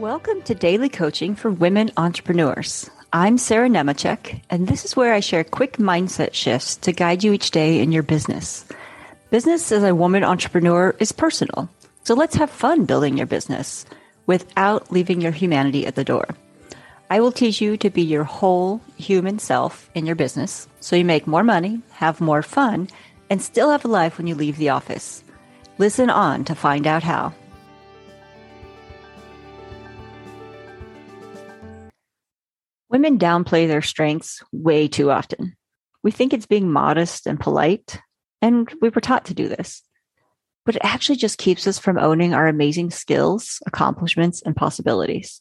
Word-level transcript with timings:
Welcome 0.00 0.40
to 0.44 0.54
Daily 0.54 0.88
Coaching 0.88 1.34
for 1.34 1.50
Women 1.50 1.90
Entrepreneurs. 1.98 2.88
I'm 3.12 3.36
Sarah 3.36 3.68
Nemecek, 3.68 4.40
and 4.48 4.66
this 4.66 4.86
is 4.86 4.96
where 4.96 5.12
I 5.12 5.20
share 5.20 5.44
quick 5.44 5.76
mindset 5.76 6.32
shifts 6.32 6.76
to 6.76 6.92
guide 6.92 7.22
you 7.22 7.34
each 7.34 7.50
day 7.50 7.80
in 7.80 7.92
your 7.92 8.02
business. 8.02 8.64
Business 9.28 9.70
as 9.70 9.82
a 9.82 9.94
woman 9.94 10.24
entrepreneur 10.24 10.96
is 10.98 11.12
personal, 11.12 11.68
so 12.02 12.14
let's 12.14 12.34
have 12.36 12.48
fun 12.48 12.86
building 12.86 13.18
your 13.18 13.26
business 13.26 13.84
without 14.24 14.90
leaving 14.90 15.20
your 15.20 15.32
humanity 15.32 15.86
at 15.86 15.96
the 15.96 16.02
door. 16.02 16.26
I 17.10 17.20
will 17.20 17.30
teach 17.30 17.60
you 17.60 17.76
to 17.76 17.90
be 17.90 18.00
your 18.00 18.24
whole 18.24 18.80
human 18.96 19.38
self 19.38 19.90
in 19.94 20.06
your 20.06 20.16
business 20.16 20.66
so 20.80 20.96
you 20.96 21.04
make 21.04 21.26
more 21.26 21.44
money, 21.44 21.82
have 21.90 22.22
more 22.22 22.40
fun, 22.40 22.88
and 23.28 23.42
still 23.42 23.68
have 23.68 23.84
a 23.84 23.88
life 23.88 24.16
when 24.16 24.26
you 24.26 24.34
leave 24.34 24.56
the 24.56 24.70
office. 24.70 25.22
Listen 25.76 26.08
on 26.08 26.46
to 26.46 26.54
find 26.54 26.86
out 26.86 27.02
how. 27.02 27.34
Women 32.90 33.20
downplay 33.20 33.68
their 33.68 33.82
strengths 33.82 34.42
way 34.52 34.88
too 34.88 35.12
often. 35.12 35.56
We 36.02 36.10
think 36.10 36.32
it's 36.32 36.46
being 36.46 36.72
modest 36.72 37.28
and 37.28 37.38
polite, 37.38 38.00
and 38.42 38.68
we 38.82 38.88
were 38.88 39.00
taught 39.00 39.26
to 39.26 39.34
do 39.34 39.48
this. 39.48 39.82
But 40.66 40.74
it 40.74 40.82
actually 40.84 41.16
just 41.16 41.38
keeps 41.38 41.68
us 41.68 41.78
from 41.78 41.98
owning 41.98 42.34
our 42.34 42.48
amazing 42.48 42.90
skills, 42.90 43.60
accomplishments, 43.64 44.42
and 44.42 44.56
possibilities. 44.56 45.40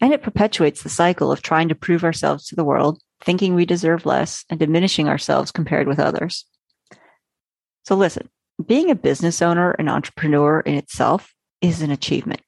And 0.00 0.14
it 0.14 0.22
perpetuates 0.22 0.82
the 0.82 0.88
cycle 0.88 1.30
of 1.30 1.42
trying 1.42 1.68
to 1.68 1.74
prove 1.74 2.04
ourselves 2.04 2.46
to 2.46 2.56
the 2.56 2.64
world, 2.64 3.02
thinking 3.20 3.54
we 3.54 3.66
deserve 3.66 4.06
less, 4.06 4.46
and 4.48 4.58
diminishing 4.58 5.08
ourselves 5.08 5.52
compared 5.52 5.88
with 5.88 5.98
others. 5.98 6.46
So, 7.84 7.96
listen, 7.96 8.30
being 8.64 8.90
a 8.90 8.94
business 8.94 9.42
owner 9.42 9.72
and 9.72 9.90
entrepreneur 9.90 10.60
in 10.60 10.74
itself 10.74 11.34
is 11.60 11.82
an 11.82 11.90
achievement. 11.90 12.40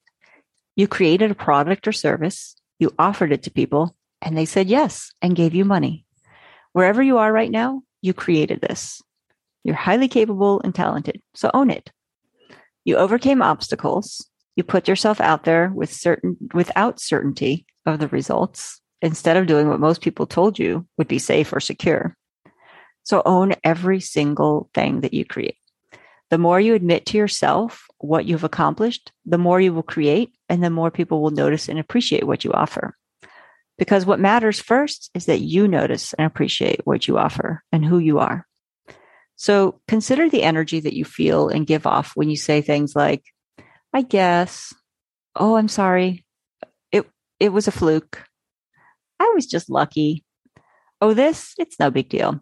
You 0.75 0.87
created 0.87 1.29
a 1.29 1.35
product 1.35 1.87
or 1.87 1.91
service, 1.91 2.55
you 2.79 2.91
offered 2.97 3.31
it 3.31 3.43
to 3.43 3.51
people, 3.51 3.95
and 4.21 4.37
they 4.37 4.45
said 4.45 4.67
yes 4.67 5.11
and 5.21 5.35
gave 5.35 5.53
you 5.53 5.65
money. 5.65 6.05
Wherever 6.73 7.01
you 7.01 7.17
are 7.17 7.31
right 7.31 7.51
now, 7.51 7.81
you 8.01 8.13
created 8.13 8.61
this. 8.61 9.01
You're 9.63 9.75
highly 9.75 10.07
capable 10.07 10.61
and 10.61 10.73
talented, 10.73 11.21
so 11.33 11.51
own 11.53 11.69
it. 11.69 11.91
You 12.83 12.97
overcame 12.97 13.41
obstacles. 13.41 14.27
You 14.55 14.63
put 14.63 14.87
yourself 14.87 15.21
out 15.21 15.43
there 15.43 15.69
with 15.73 15.93
certain 15.93 16.37
without 16.53 16.99
certainty 16.99 17.65
of 17.85 17.99
the 17.99 18.07
results 18.07 18.81
instead 19.01 19.37
of 19.37 19.47
doing 19.47 19.67
what 19.67 19.79
most 19.79 20.01
people 20.01 20.25
told 20.25 20.59
you 20.59 20.85
would 20.97 21.07
be 21.07 21.19
safe 21.19 21.53
or 21.53 21.59
secure. 21.59 22.15
So 23.03 23.21
own 23.25 23.53
every 23.63 23.99
single 23.99 24.69
thing 24.73 25.01
that 25.01 25.13
you 25.13 25.25
create. 25.25 25.57
The 26.29 26.37
more 26.37 26.61
you 26.61 26.75
admit 26.75 27.05
to 27.07 27.17
yourself 27.17 27.87
what 27.97 28.25
you've 28.25 28.43
accomplished, 28.43 29.11
the 29.25 29.37
more 29.37 29.59
you 29.59 29.73
will 29.73 29.83
create 29.83 30.31
and 30.49 30.63
the 30.63 30.69
more 30.69 30.91
people 30.91 31.21
will 31.21 31.31
notice 31.31 31.67
and 31.67 31.77
appreciate 31.77 32.25
what 32.25 32.43
you 32.45 32.51
offer. 32.53 32.95
Because 33.81 34.05
what 34.05 34.19
matters 34.19 34.59
first 34.59 35.09
is 35.15 35.25
that 35.25 35.41
you 35.41 35.67
notice 35.67 36.13
and 36.13 36.27
appreciate 36.27 36.81
what 36.83 37.07
you 37.07 37.17
offer 37.17 37.63
and 37.71 37.83
who 37.83 37.97
you 37.97 38.19
are. 38.19 38.45
So 39.37 39.81
consider 39.87 40.29
the 40.29 40.43
energy 40.43 40.81
that 40.81 40.93
you 40.93 41.03
feel 41.03 41.49
and 41.49 41.65
give 41.65 41.87
off 41.87 42.11
when 42.13 42.29
you 42.29 42.35
say 42.35 42.61
things 42.61 42.95
like, 42.95 43.23
I 43.91 44.03
guess, 44.03 44.71
oh, 45.35 45.55
I'm 45.55 45.67
sorry. 45.67 46.23
It, 46.91 47.09
it 47.39 47.49
was 47.49 47.67
a 47.67 47.71
fluke. 47.71 48.23
I 49.19 49.31
was 49.33 49.47
just 49.47 49.67
lucky. 49.67 50.23
Oh, 51.01 51.15
this, 51.15 51.55
it's 51.57 51.79
no 51.79 51.89
big 51.89 52.07
deal. 52.07 52.39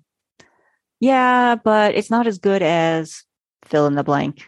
Yeah, 0.99 1.55
but 1.55 1.95
it's 1.95 2.11
not 2.11 2.27
as 2.27 2.39
good 2.39 2.61
as 2.61 3.23
fill 3.63 3.87
in 3.87 3.95
the 3.95 4.03
blank. 4.03 4.43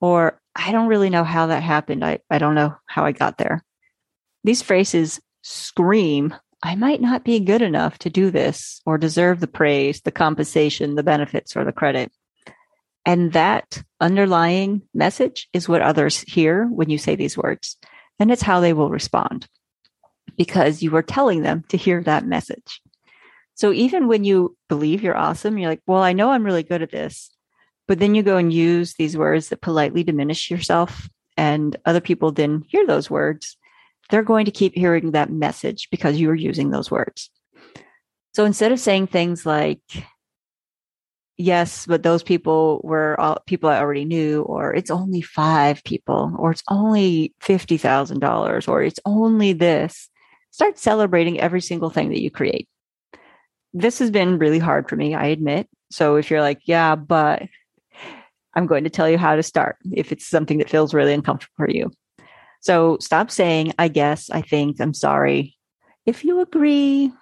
Or 0.00 0.40
I 0.56 0.72
don't 0.72 0.88
really 0.88 1.08
know 1.08 1.22
how 1.22 1.46
that 1.46 1.62
happened. 1.62 2.04
I, 2.04 2.18
I 2.28 2.38
don't 2.38 2.56
know 2.56 2.74
how 2.86 3.04
I 3.04 3.12
got 3.12 3.38
there. 3.38 3.64
These 4.42 4.62
phrases 4.62 5.20
scream, 5.42 6.34
I 6.62 6.74
might 6.74 7.00
not 7.00 7.24
be 7.24 7.40
good 7.40 7.62
enough 7.62 7.98
to 8.00 8.10
do 8.10 8.30
this 8.30 8.80
or 8.84 8.98
deserve 8.98 9.40
the 9.40 9.46
praise, 9.46 10.02
the 10.02 10.10
compensation, 10.10 10.94
the 10.94 11.02
benefits, 11.02 11.56
or 11.56 11.64
the 11.64 11.72
credit. 11.72 12.12
And 13.06 13.32
that 13.32 13.82
underlying 14.00 14.82
message 14.92 15.48
is 15.52 15.68
what 15.68 15.80
others 15.80 16.20
hear 16.20 16.66
when 16.66 16.90
you 16.90 16.98
say 16.98 17.16
these 17.16 17.36
words. 17.36 17.78
And 18.18 18.30
it's 18.30 18.42
how 18.42 18.60
they 18.60 18.74
will 18.74 18.90
respond 18.90 19.48
because 20.36 20.82
you 20.82 20.94
are 20.96 21.02
telling 21.02 21.42
them 21.42 21.64
to 21.68 21.76
hear 21.78 22.02
that 22.02 22.26
message. 22.26 22.82
So 23.54 23.72
even 23.72 24.06
when 24.06 24.24
you 24.24 24.56
believe 24.68 25.02
you're 25.02 25.16
awesome, 25.16 25.58
you're 25.58 25.70
like, 25.70 25.82
well, 25.86 26.02
I 26.02 26.12
know 26.12 26.30
I'm 26.30 26.44
really 26.44 26.62
good 26.62 26.82
at 26.82 26.90
this. 26.90 27.30
But 27.88 27.98
then 27.98 28.14
you 28.14 28.22
go 28.22 28.36
and 28.36 28.52
use 28.52 28.94
these 28.94 29.16
words 29.16 29.48
that 29.48 29.60
politely 29.60 30.04
diminish 30.04 30.50
yourself, 30.50 31.08
and 31.36 31.76
other 31.84 32.00
people 32.00 32.30
then 32.30 32.62
hear 32.68 32.86
those 32.86 33.10
words 33.10 33.56
they're 34.10 34.22
going 34.22 34.44
to 34.44 34.50
keep 34.50 34.74
hearing 34.74 35.12
that 35.12 35.30
message 35.30 35.88
because 35.90 36.18
you 36.18 36.30
are 36.30 36.34
using 36.34 36.70
those 36.70 36.90
words. 36.90 37.30
So 38.34 38.44
instead 38.44 38.72
of 38.72 38.80
saying 38.80 39.08
things 39.08 39.44
like, 39.44 39.80
yes, 41.36 41.86
but 41.86 42.02
those 42.02 42.22
people 42.22 42.80
were 42.84 43.18
all 43.20 43.38
people 43.46 43.70
I 43.70 43.78
already 43.78 44.04
knew, 44.04 44.42
or 44.42 44.74
it's 44.74 44.90
only 44.90 45.20
five 45.20 45.82
people, 45.84 46.34
or 46.38 46.50
it's 46.50 46.62
only 46.68 47.34
$50,000, 47.40 48.68
or 48.68 48.82
it's 48.82 49.00
only 49.04 49.52
this, 49.52 50.08
start 50.50 50.78
celebrating 50.78 51.40
every 51.40 51.60
single 51.60 51.90
thing 51.90 52.10
that 52.10 52.22
you 52.22 52.30
create. 52.30 52.68
This 53.72 54.00
has 54.00 54.10
been 54.10 54.38
really 54.38 54.58
hard 54.58 54.88
for 54.88 54.96
me, 54.96 55.14
I 55.14 55.26
admit. 55.26 55.68
So 55.90 56.16
if 56.16 56.30
you're 56.30 56.42
like, 56.42 56.60
yeah, 56.64 56.94
but 56.94 57.44
I'm 58.54 58.66
going 58.66 58.84
to 58.84 58.90
tell 58.90 59.08
you 59.08 59.18
how 59.18 59.36
to 59.36 59.42
start 59.42 59.76
if 59.92 60.12
it's 60.12 60.26
something 60.26 60.58
that 60.58 60.70
feels 60.70 60.92
really 60.92 61.14
uncomfortable 61.14 61.54
for 61.56 61.70
you. 61.70 61.90
So 62.60 62.98
stop 63.00 63.30
saying, 63.30 63.72
I 63.78 63.88
guess, 63.88 64.30
I 64.30 64.42
think, 64.42 64.80
I'm 64.80 64.94
sorry. 64.94 65.56
If 66.06 66.24
you 66.24 66.40
agree, 66.40 67.12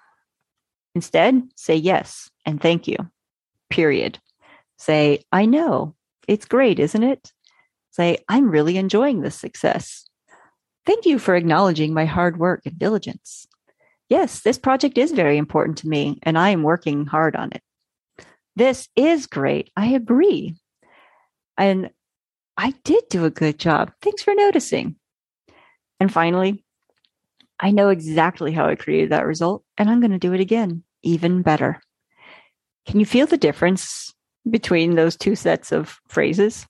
instead 0.95 1.43
say 1.55 1.77
yes 1.77 2.31
and 2.45 2.61
thank 2.61 2.89
you, 2.89 2.97
period. 3.71 4.19
Say, 4.79 5.23
I 5.33 5.47
know. 5.47 5.95
It's 6.27 6.45
great, 6.45 6.79
isn't 6.79 7.03
it? 7.03 7.33
Say, 7.91 8.19
I'm 8.29 8.51
really 8.51 8.77
enjoying 8.77 9.21
this 9.21 9.35
success. 9.35 10.05
Thank 10.87 11.07
you 11.07 11.19
for 11.19 11.35
acknowledging 11.35 11.93
my 11.93 12.05
hard 12.05 12.39
work 12.39 12.63
and 12.65 12.79
diligence. 12.79 13.47
Yes, 14.09 14.41
this 14.41 14.59
project 14.59 14.97
is 14.97 15.13
very 15.13 15.37
important 15.37 15.79
to 15.79 15.89
me, 15.89 16.19
and 16.23 16.39
I 16.39 16.51
am 16.51 16.63
working 16.63 17.07
hard 17.07 17.37
on 17.37 17.51
it. 17.53 17.63
This 18.57 18.89
is 18.97 19.27
great. 19.27 19.71
I 19.77 19.89
agree. 19.89 20.57
And 21.57 21.91
I 22.57 22.75
did 22.85 23.05
do 23.11 23.25
a 23.25 23.31
good 23.31 23.59
job. 23.59 23.93
Thanks 24.03 24.23
for 24.23 24.35
noticing. 24.35 24.97
And 26.01 26.13
finally, 26.13 26.65
I 27.61 27.71
know 27.71 27.89
exactly 27.89 28.53
how 28.53 28.67
I 28.67 28.77
created 28.77 29.11
that 29.11 29.27
result, 29.27 29.65
and 29.77 29.91
I'm 29.91 30.01
going 30.01 30.13
to 30.13 30.19
do 30.19 30.33
it 30.33 30.41
again, 30.41 30.85
even 31.03 31.43
better. 31.43 31.81
Can 32.87 33.01
you 33.01 33.07
feel 33.07 33.27
the 33.27 33.37
difference 33.37 34.15
between 34.49 34.95
those 34.95 35.17
two 35.17 35.35
sets 35.35 35.73
of 35.73 35.99
phrases? 36.09 36.67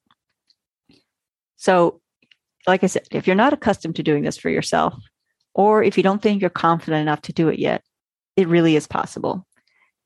So, 1.57 2.01
like 2.67 2.83
I 2.83 2.87
said, 2.87 3.07
if 3.11 3.27
you're 3.27 3.37
not 3.37 3.53
accustomed 3.53 3.97
to 3.97 4.03
doing 4.03 4.25
this 4.25 4.39
for 4.39 4.49
yourself, 4.49 4.95
or 5.55 5.83
if 5.83 5.97
you 5.97 6.03
don't 6.03 6.23
think 6.23 6.41
you're 6.41 6.51
confident 6.51 7.03
enough 7.03 7.23
to 7.23 7.33
do 7.33 7.49
it 7.49 7.59
yet, 7.59 7.83
it 8.37 8.49
really 8.49 8.77
is 8.77 8.87
possible. 8.87 9.47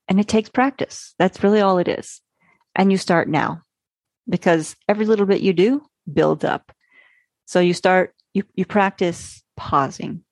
And 0.07 0.19
it 0.19 0.27
takes 0.27 0.49
practice. 0.49 1.13
That's 1.17 1.43
really 1.43 1.61
all 1.61 1.77
it 1.77 1.87
is. 1.87 2.21
And 2.75 2.91
you 2.91 2.97
start 2.97 3.29
now 3.29 3.61
because 4.27 4.75
every 4.89 5.05
little 5.05 5.25
bit 5.25 5.41
you 5.41 5.53
do 5.53 5.83
builds 6.11 6.43
up. 6.43 6.71
So 7.45 7.59
you 7.59 7.73
start 7.73 8.13
you 8.33 8.43
you 8.55 8.65
practice 8.65 9.43
pausing 9.55 10.23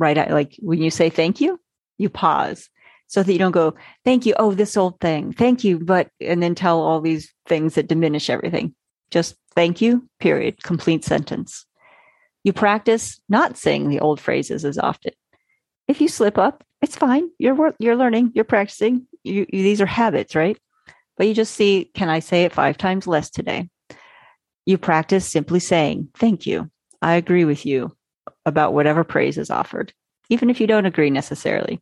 right? 0.00 0.30
Like 0.30 0.56
when 0.60 0.80
you 0.80 0.90
say 0.90 1.10
thank 1.10 1.40
you 1.40 1.60
you 1.98 2.08
pause 2.08 2.68
so 3.06 3.22
that 3.22 3.32
you 3.32 3.38
don't 3.38 3.52
go 3.52 3.74
thank 4.04 4.26
you. 4.26 4.34
Oh 4.38 4.54
this 4.54 4.76
old 4.76 5.00
thing. 5.00 5.32
Thank 5.32 5.64
you. 5.64 5.78
But 5.78 6.10
and 6.20 6.42
then 6.42 6.54
tell 6.54 6.80
all 6.80 7.00
these 7.00 7.32
things 7.46 7.74
that 7.74 7.88
diminish 7.88 8.30
everything. 8.30 8.74
Just 9.10 9.36
thank 9.54 9.80
you 9.80 10.08
period. 10.18 10.62
Complete 10.62 11.04
sentence. 11.04 11.66
You 12.44 12.52
practice 12.52 13.20
not 13.28 13.58
saying 13.58 13.88
the 13.88 14.00
old 14.00 14.20
phrases 14.20 14.64
as 14.64 14.78
often. 14.78 15.12
If 15.88 16.00
you 16.00 16.08
slip 16.08 16.38
up 16.38 16.64
it's 16.80 16.96
fine. 16.96 17.28
You're 17.38 17.74
you're 17.78 17.96
learning. 17.96 18.32
You're 18.34 18.44
practicing. 18.44 19.06
You, 19.22 19.44
you, 19.52 19.62
these 19.62 19.82
are 19.82 19.86
habits 19.86 20.34
right? 20.34 20.58
But 21.18 21.26
you 21.26 21.34
just 21.34 21.54
see 21.54 21.90
can 21.94 22.08
i 22.08 22.20
say 22.20 22.44
it 22.44 22.52
five 22.52 22.78
times 22.78 23.06
less 23.06 23.28
today? 23.28 23.68
You 24.64 24.78
practice 24.78 25.26
simply 25.26 25.60
saying 25.60 26.08
thank 26.14 26.46
you 26.46 26.70
I 27.02 27.14
agree 27.14 27.44
with 27.44 27.64
you 27.64 27.96
about 28.44 28.74
whatever 28.74 29.04
praise 29.04 29.38
is 29.38 29.50
offered, 29.50 29.92
even 30.28 30.50
if 30.50 30.60
you 30.60 30.66
don't 30.66 30.86
agree 30.86 31.10
necessarily. 31.10 31.80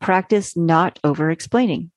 Practice 0.00 0.56
not 0.56 0.98
over 1.04 1.30
explaining. 1.30 1.90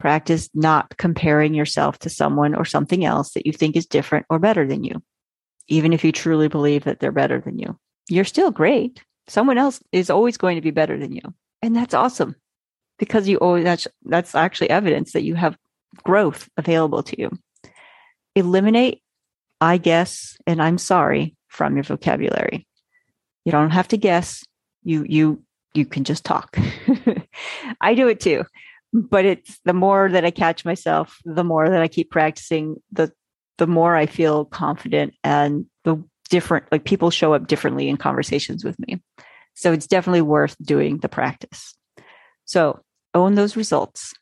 Practice 0.00 0.48
not 0.54 0.96
comparing 0.96 1.54
yourself 1.54 1.98
to 2.00 2.08
someone 2.08 2.54
or 2.54 2.64
something 2.64 3.04
else 3.04 3.34
that 3.34 3.46
you 3.46 3.52
think 3.52 3.76
is 3.76 3.86
different 3.86 4.26
or 4.30 4.38
better 4.38 4.66
than 4.66 4.82
you, 4.82 5.02
even 5.68 5.92
if 5.92 6.02
you 6.02 6.10
truly 6.10 6.48
believe 6.48 6.84
that 6.84 7.00
they're 7.00 7.12
better 7.12 7.40
than 7.40 7.58
you. 7.58 7.78
You're 8.08 8.24
still 8.24 8.50
great. 8.50 9.02
Someone 9.28 9.58
else 9.58 9.80
is 9.92 10.10
always 10.10 10.36
going 10.36 10.56
to 10.56 10.62
be 10.62 10.72
better 10.72 10.98
than 10.98 11.12
you. 11.12 11.22
And 11.60 11.76
that's 11.76 11.94
awesome 11.94 12.34
because 12.98 13.28
you 13.28 13.36
always, 13.36 13.64
that's, 13.64 13.86
that's 14.04 14.34
actually 14.34 14.70
evidence 14.70 15.12
that 15.12 15.22
you 15.22 15.34
have 15.34 15.56
growth 16.02 16.48
available 16.56 17.02
to 17.04 17.20
you. 17.20 17.30
Eliminate 18.34 19.01
I 19.62 19.76
guess, 19.76 20.36
and 20.44 20.60
I'm 20.60 20.76
sorry 20.76 21.36
from 21.46 21.76
your 21.76 21.84
vocabulary. 21.84 22.66
You 23.44 23.52
don't 23.52 23.70
have 23.70 23.86
to 23.88 23.96
guess. 23.96 24.42
You 24.82 25.04
you 25.08 25.44
you 25.72 25.86
can 25.86 26.02
just 26.02 26.24
talk. 26.24 26.58
I 27.80 27.94
do 27.94 28.08
it 28.08 28.18
too. 28.18 28.44
But 28.92 29.24
it's 29.24 29.60
the 29.64 29.72
more 29.72 30.08
that 30.08 30.24
I 30.24 30.32
catch 30.32 30.64
myself, 30.64 31.18
the 31.24 31.44
more 31.44 31.68
that 31.68 31.80
I 31.80 31.86
keep 31.86 32.10
practicing, 32.10 32.82
the 32.90 33.12
the 33.58 33.68
more 33.68 33.94
I 33.94 34.06
feel 34.06 34.46
confident 34.46 35.14
and 35.22 35.66
the 35.84 36.02
different 36.28 36.64
like 36.72 36.82
people 36.82 37.12
show 37.12 37.32
up 37.32 37.46
differently 37.46 37.88
in 37.88 37.96
conversations 37.96 38.64
with 38.64 38.76
me. 38.80 39.00
So 39.54 39.72
it's 39.72 39.86
definitely 39.86 40.22
worth 40.22 40.56
doing 40.60 40.98
the 40.98 41.08
practice. 41.08 41.76
So 42.46 42.80
own 43.14 43.36
those 43.36 43.54
results. 43.54 44.12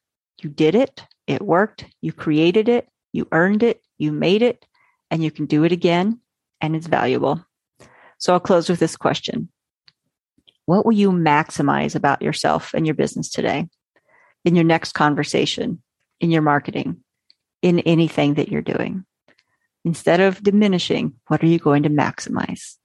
You 0.43 0.51
did 0.51 0.75
it, 0.75 1.03
it 1.27 1.41
worked, 1.41 1.87
you 2.03 2.13
created 2.13 2.69
it, 2.69 2.89
you 3.15 3.27
earned 3.33 3.63
it, 3.63 3.81
you 3.97 4.13
made 4.13 4.43
it, 4.43 4.67
and 5.11 5.23
you 5.23 5.31
can 5.31 5.47
do 5.47 5.65
it 5.65 5.73
again, 5.73 6.21
and 6.61 6.77
it's 6.77 6.87
valuable. 6.87 7.45
So 8.19 8.33
I'll 8.33 8.41
close 8.41 8.69
with 8.69 8.79
this 8.79 8.97
question 8.97 9.49
What 10.67 10.85
will 10.85 10.93
you 10.93 11.11
maximize 11.11 11.95
about 11.95 12.23
yourself 12.23 12.75
and 12.75 12.87
your 12.87 12.95
business 12.95 13.31
today, 13.31 13.69
in 14.45 14.55
your 14.55 14.65
next 14.65 14.93
conversation, 14.93 15.83
in 16.21 16.31
your 16.31 16.43
marketing, 16.43 16.99
in 17.63 17.81
anything 17.81 18.35
that 18.35 18.49
you're 18.49 18.63
doing? 18.63 19.05
Instead 19.85 20.21
of 20.21 20.43
diminishing, 20.43 21.15
what 21.29 21.43
are 21.43 21.47
you 21.47 21.59
going 21.59 21.83
to 21.83 21.89
maximize? 21.89 22.77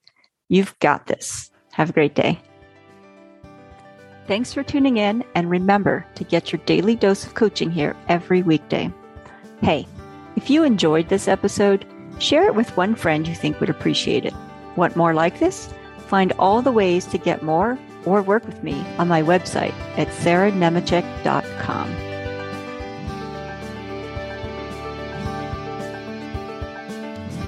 You've 0.47 0.77
got 0.79 1.07
this. 1.07 1.51
Have 1.73 1.89
a 1.89 1.93
great 1.93 2.15
day. 2.15 2.39
Thanks 4.27 4.53
for 4.53 4.63
tuning 4.63 4.97
in, 4.97 5.23
and 5.35 5.49
remember 5.49 6.05
to 6.15 6.23
get 6.23 6.51
your 6.51 6.61
daily 6.65 6.95
dose 6.95 7.25
of 7.25 7.35
coaching 7.35 7.69
here 7.69 7.95
every 8.07 8.41
weekday. 8.41 8.91
Hey, 9.61 9.87
if 10.35 10.49
you 10.49 10.63
enjoyed 10.63 11.09
this 11.09 11.27
episode, 11.27 11.85
share 12.19 12.45
it 12.47 12.55
with 12.55 12.75
one 12.77 12.95
friend 12.95 13.27
you 13.27 13.35
think 13.35 13.59
would 13.59 13.69
appreciate 13.69 14.25
it. 14.25 14.33
Want 14.75 14.95
more 14.95 15.13
like 15.13 15.39
this? 15.39 15.73
Find 16.07 16.33
all 16.39 16.61
the 16.61 16.71
ways 16.71 17.05
to 17.07 17.17
get 17.17 17.43
more 17.43 17.77
or 18.05 18.21
work 18.21 18.45
with 18.45 18.63
me 18.63 18.85
on 18.97 19.07
my 19.07 19.21
website 19.21 19.73
at 19.97 20.07
sarahnemecek.com. 20.09 22.04